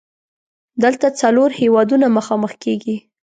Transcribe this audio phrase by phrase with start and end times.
[0.83, 2.95] دلته څلور هیوادونه مخامخ کیږي.